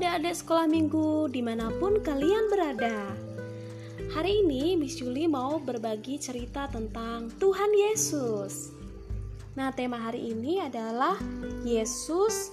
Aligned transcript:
adik-adik 0.00 0.32
sekolah 0.32 0.64
minggu 0.64 1.28
di 1.28 1.44
mana 1.44 1.68
pun 1.76 2.00
kalian 2.00 2.48
berada. 2.48 3.12
Hari 4.16 4.40
ini 4.40 4.72
Miss 4.72 4.96
Julie 4.96 5.28
mau 5.28 5.60
berbagi 5.60 6.16
cerita 6.16 6.64
tentang 6.72 7.28
Tuhan 7.36 7.68
Yesus. 7.68 8.72
Nah 9.60 9.68
tema 9.76 10.00
hari 10.00 10.32
ini 10.32 10.56
adalah 10.56 11.20
Yesus 11.68 12.48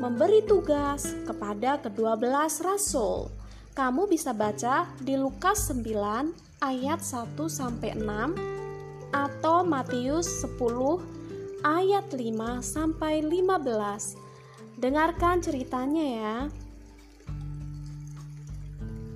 memberi 0.00 0.40
tugas 0.48 1.12
kepada 1.28 1.76
kedua 1.76 2.16
belas 2.16 2.64
rasul. 2.64 3.28
Kamu 3.76 4.08
bisa 4.08 4.32
baca 4.32 4.88
di 4.96 5.20
Lukas 5.20 5.68
9 5.68 5.84
ayat 6.64 7.04
1 7.04 7.36
sampai 7.52 8.00
6 8.00 9.12
atau 9.12 9.60
Matius 9.60 10.40
10 10.40 10.56
ayat 11.68 12.08
5 12.16 12.64
sampai 12.64 13.20
15 13.20 14.24
Dengarkan 14.78 15.42
ceritanya 15.42 16.06
ya. 16.06 16.36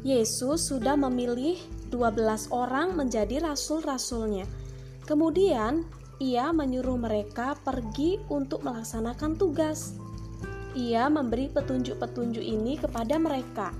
Yesus 0.02 0.66
sudah 0.66 0.98
memilih 0.98 1.62
12 1.95 2.51
orang 2.51 2.98
menjadi 2.98 3.38
rasul-rasulnya. 3.38 4.51
Kemudian, 5.06 5.87
ia 6.19 6.51
menyuruh 6.51 6.98
mereka 6.98 7.55
pergi 7.62 8.19
untuk 8.27 8.66
melaksanakan 8.66 9.38
tugas. 9.38 9.95
Ia 10.75 11.06
memberi 11.06 11.51
petunjuk-petunjuk 11.55 12.42
ini 12.42 12.83
kepada 12.83 13.15
mereka. 13.23 13.70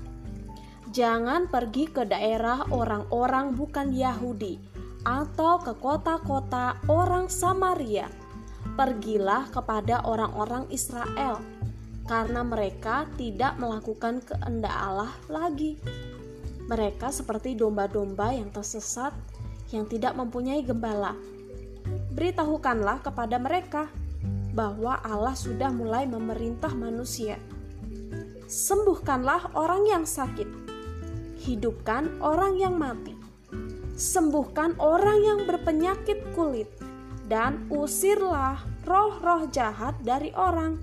Jangan 0.95 1.51
pergi 1.51 1.91
ke 1.91 2.07
daerah 2.07 2.71
orang-orang 2.71 3.51
bukan 3.57 3.91
Yahudi 3.91 4.61
atau 5.03 5.59
ke 5.59 5.75
kota-kota 5.75 6.79
orang 6.87 7.27
Samaria. 7.27 8.07
Pergilah 8.79 9.51
kepada 9.51 10.07
orang-orang 10.07 10.71
Israel 10.71 11.41
karena 12.07 12.43
mereka 12.43 13.07
tidak 13.15 13.55
melakukan 13.59 14.19
kehendak 14.23 14.75
Allah 14.75 15.11
lagi. 15.31 15.79
Mereka 16.73 17.13
seperti 17.13 17.53
domba-domba 17.53 18.33
yang 18.33 18.49
tersesat 18.49 19.13
yang 19.69 19.85
tidak 19.85 20.17
mempunyai 20.17 20.65
gembala. 20.65 21.13
Beritahukanlah 22.17 23.05
kepada 23.05 23.37
mereka 23.37 23.93
bahwa 24.57 24.97
Allah 25.05 25.37
sudah 25.37 25.69
mulai 25.69 26.09
memerintah 26.09 26.73
manusia. 26.73 27.37
Sembuhkanlah 28.49 29.53
orang 29.53 29.85
yang 29.85 30.01
sakit, 30.09 30.49
hidupkan 31.45 32.09
orang 32.25 32.57
yang 32.57 32.73
mati, 32.73 33.13
sembuhkan 33.93 34.73
orang 34.81 35.21
yang 35.21 35.39
berpenyakit 35.45 36.33
kulit, 36.33 36.73
dan 37.29 37.69
usirlah 37.69 38.65
roh-roh 38.81 39.45
jahat 39.53 39.93
dari 40.01 40.33
orang 40.33 40.81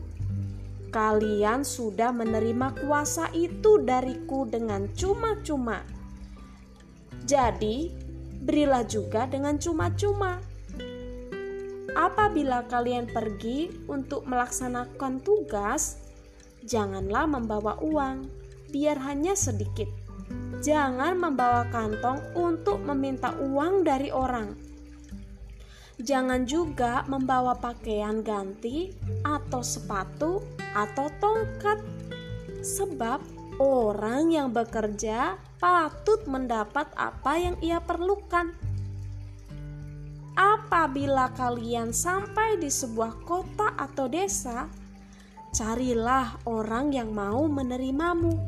Kalian 0.91 1.63
sudah 1.63 2.11
menerima 2.11 2.75
kuasa 2.83 3.31
itu 3.31 3.79
dariku 3.87 4.43
dengan 4.43 4.91
cuma-cuma. 4.91 5.87
Jadi, 7.23 7.95
berilah 8.43 8.83
juga 8.83 9.31
dengan 9.31 9.55
cuma-cuma. 9.55 10.43
Apabila 11.95 12.67
kalian 12.67 13.07
pergi 13.07 13.71
untuk 13.87 14.27
melaksanakan 14.27 15.23
tugas, 15.23 16.03
janganlah 16.67 17.27
membawa 17.31 17.79
uang, 17.79 18.27
biar 18.75 18.99
hanya 19.07 19.39
sedikit. 19.39 19.87
Jangan 20.59 21.15
membawa 21.19 21.71
kantong 21.71 22.35
untuk 22.35 22.83
meminta 22.83 23.31
uang 23.39 23.87
dari 23.87 24.11
orang 24.11 24.70
Jangan 26.01 26.49
juga 26.49 27.05
membawa 27.05 27.53
pakaian 27.53 28.25
ganti 28.25 28.89
atau 29.21 29.61
sepatu 29.61 30.41
atau 30.73 31.13
tongkat, 31.21 31.77
sebab 32.65 33.21
orang 33.61 34.33
yang 34.33 34.49
bekerja 34.49 35.37
patut 35.61 36.25
mendapat 36.25 36.89
apa 36.97 37.37
yang 37.37 37.57
ia 37.61 37.85
perlukan. 37.85 38.57
Apabila 40.41 41.29
kalian 41.37 41.93
sampai 41.93 42.57
di 42.57 42.73
sebuah 42.73 43.21
kota 43.29 43.77
atau 43.77 44.09
desa, 44.09 44.73
carilah 45.53 46.41
orang 46.49 46.97
yang 46.97 47.13
mau 47.13 47.45
menerimamu. 47.45 48.41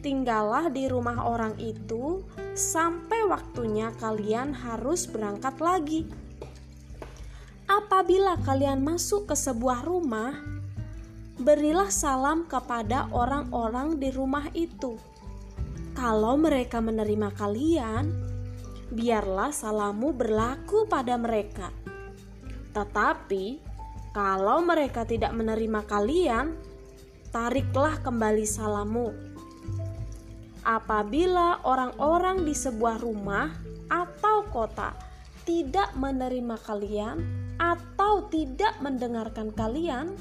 Tinggallah 0.00 0.72
di 0.72 0.88
rumah 0.88 1.20
orang 1.20 1.52
itu 1.60 2.24
sampai 2.56 3.28
waktunya 3.28 3.92
kalian 4.00 4.56
harus 4.56 5.04
berangkat 5.04 5.60
lagi. 5.60 6.08
Apabila 7.76 8.40
kalian 8.40 8.80
masuk 8.80 9.28
ke 9.28 9.36
sebuah 9.36 9.84
rumah, 9.84 10.32
berilah 11.36 11.92
salam 11.92 12.48
kepada 12.48 13.04
orang-orang 13.12 14.00
di 14.00 14.08
rumah 14.08 14.48
itu. 14.56 14.96
Kalau 15.92 16.40
mereka 16.40 16.80
menerima 16.80 17.36
kalian, 17.36 18.16
biarlah 18.88 19.52
salammu 19.52 20.08
berlaku 20.16 20.88
pada 20.88 21.20
mereka. 21.20 21.68
Tetapi, 22.72 23.60
kalau 24.16 24.64
mereka 24.64 25.04
tidak 25.04 25.36
menerima 25.36 25.84
kalian, 25.84 26.56
tariklah 27.28 28.00
kembali 28.00 28.48
salammu. 28.48 29.12
Apabila 30.64 31.60
orang-orang 31.60 32.40
di 32.40 32.56
sebuah 32.56 33.04
rumah 33.04 33.52
atau 33.92 34.48
kota 34.48 35.15
tidak 35.46 35.94
menerima 35.94 36.58
kalian, 36.66 37.22
atau 37.56 38.28
tidak 38.28 38.76
mendengarkan 38.84 39.48
kalian, 39.54 40.12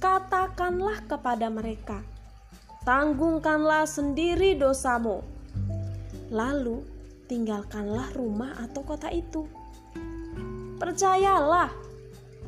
katakanlah 0.00 1.04
kepada 1.04 1.52
mereka, 1.52 2.00
"Tanggungkanlah 2.86 3.84
sendiri 3.84 4.56
dosamu." 4.56 5.20
Lalu, 6.32 6.80
tinggalkanlah 7.28 8.08
rumah 8.16 8.56
atau 8.56 8.80
kota 8.86 9.12
itu. 9.12 9.44
Percayalah, 10.80 11.68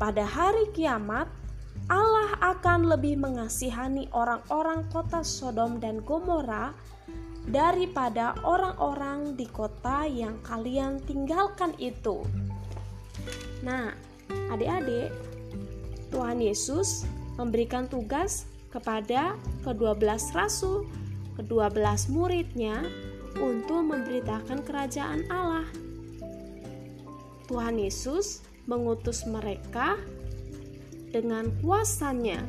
pada 0.01 0.25
hari 0.25 0.73
kiamat 0.73 1.29
Allah 1.93 2.33
akan 2.41 2.89
lebih 2.97 3.21
mengasihani 3.21 4.09
orang-orang 4.17 4.89
kota 4.89 5.21
Sodom 5.21 5.77
dan 5.81 6.01
Gomora 6.01 6.73
daripada 7.45 8.33
orang-orang 8.41 9.37
di 9.37 9.45
kota 9.45 10.09
yang 10.09 10.41
kalian 10.41 10.97
tinggalkan 11.05 11.77
itu. 11.77 12.25
Nah, 13.61 13.93
adik-adik, 14.49 15.13
Tuhan 16.09 16.41
Yesus 16.41 17.05
memberikan 17.37 17.85
tugas 17.85 18.49
kepada 18.73 19.37
kedua 19.61 19.93
belas 19.93 20.33
rasul, 20.33 20.89
kedua 21.37 21.69
belas 21.69 22.09
muridnya 22.09 22.81
untuk 23.37 23.93
memberitakan 23.93 24.65
kerajaan 24.65 25.29
Allah. 25.29 25.69
Tuhan 27.45 27.77
Yesus 27.77 28.41
mengutus 28.65 29.29
mereka 29.29 30.01
dengan 31.15 31.55
kuasanya 31.63 32.43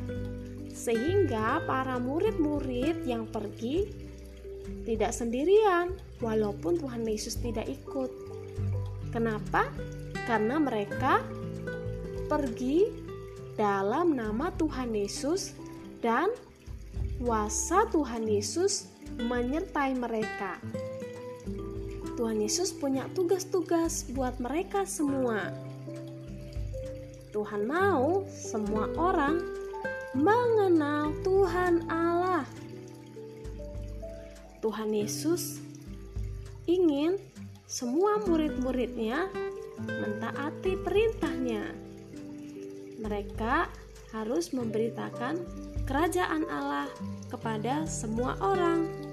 sehingga 0.74 1.62
para 1.62 2.02
murid-murid 2.02 3.06
yang 3.06 3.30
pergi 3.30 3.86
tidak 4.82 5.14
sendirian 5.14 5.94
walaupun 6.18 6.74
Tuhan 6.82 7.06
Yesus 7.06 7.38
tidak 7.38 7.70
ikut. 7.70 8.10
Kenapa? 9.14 9.70
karena 10.26 10.58
mereka 10.58 11.22
pergi 12.26 12.90
dalam 13.54 14.18
nama 14.18 14.50
Tuhan 14.58 14.92
Yesus 14.92 15.54
dan 16.02 16.28
kuasa 17.22 17.86
Tuhan 17.94 18.26
Yesus 18.26 18.90
menyertai 19.16 19.94
mereka. 19.96 20.58
Tuhan 22.18 22.42
Yesus 22.42 22.74
punya 22.74 23.06
tugas-tugas 23.14 24.10
buat 24.12 24.36
mereka 24.42 24.84
semua. 24.84 25.54
Tuhan 27.36 27.68
mau 27.68 28.24
semua 28.32 28.88
orang 28.96 29.36
mengenal 30.16 31.12
Tuhan 31.20 31.84
Allah. 31.84 32.48
Tuhan 34.64 34.88
Yesus 34.88 35.60
ingin 36.64 37.20
semua 37.68 38.24
murid-muridnya 38.24 39.28
mentaati 39.84 40.80
perintahnya. 40.80 41.76
Mereka 43.04 43.68
harus 44.16 44.56
memberitakan 44.56 45.36
kerajaan 45.84 46.48
Allah 46.48 46.88
kepada 47.28 47.84
semua 47.84 48.40
orang. 48.40 49.05